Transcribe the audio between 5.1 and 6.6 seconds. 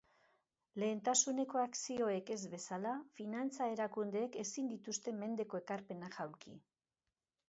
mendeko ekarpenak jaulki.